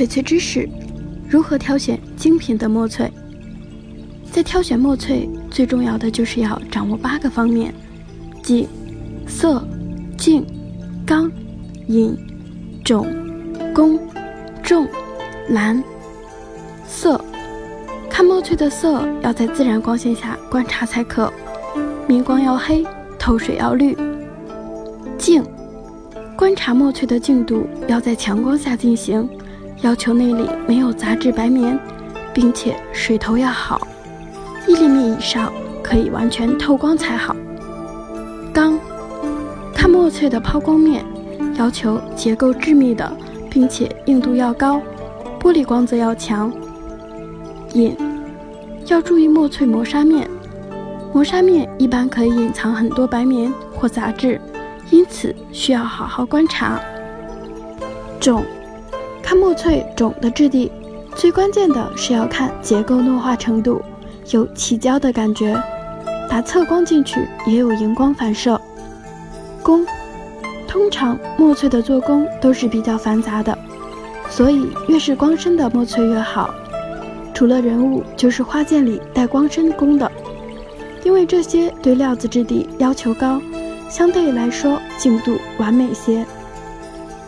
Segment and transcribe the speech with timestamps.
[0.00, 0.66] 翡翠知识：
[1.28, 3.12] 如何挑选精品的墨翠？
[4.32, 7.74] 在挑选墨翠，最重要的就是要掌握八个方面，
[8.42, 8.66] 即
[9.26, 9.62] 色、
[10.16, 10.42] 净、
[11.04, 11.30] 刚、
[11.88, 12.16] 隐、
[12.82, 13.06] 种、
[13.74, 14.00] 工、
[14.62, 14.88] 重、
[15.50, 15.84] 蓝。
[16.86, 17.22] 色，
[18.08, 21.30] 看墨翠的色要在自然光线下观察才可，
[22.08, 22.86] 明光要黑，
[23.18, 23.94] 透水要绿。
[25.18, 25.44] 净，
[26.38, 29.28] 观察墨翠的净度要在强光下进行。
[29.82, 31.78] 要求内里没有杂质白棉，
[32.34, 33.86] 并且水头要好，
[34.68, 35.50] 一厘米以上
[35.82, 37.34] 可以完全透光才好。
[38.52, 38.78] 钢，
[39.74, 41.02] 看墨翠的抛光面，
[41.56, 43.10] 要求结构致密的，
[43.48, 44.82] 并且硬度要高，
[45.40, 46.52] 玻璃光泽要强。
[47.72, 47.96] 隐，
[48.86, 50.28] 要注意墨翠磨砂面，
[51.14, 54.38] 磨砂面一般可以隐藏很多白棉或杂质，
[54.90, 56.78] 因此需要好好观察。
[58.20, 58.44] 种。
[59.30, 60.72] 看墨翠种的质地，
[61.14, 63.80] 最关键的是要看结构糯化程度，
[64.32, 65.56] 有起胶的感觉。
[66.28, 68.60] 打侧光进去也有荧光反射。
[69.62, 69.86] 工，
[70.66, 73.56] 通常墨翠的做工都是比较繁杂的，
[74.28, 76.52] 所以越是光深的墨翠越好。
[77.32, 80.10] 除了人物，就是花件里带光深工的，
[81.04, 83.40] 因为这些对料子质地要求高，
[83.88, 86.26] 相对来说净度完美些。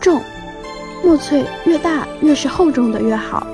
[0.01, 0.21] 重。
[1.03, 3.45] 墨翠越大，越是厚重的越好。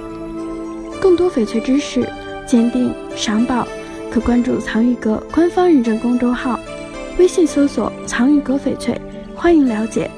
[1.02, 2.08] 更多翡翠知识、
[2.46, 3.68] 鉴定、赏宝，
[4.12, 6.60] 可关注藏玉阁官方认证公众号，
[7.18, 9.02] 微信搜索“藏玉阁翡翠”，
[9.36, 10.10] 欢迎了解。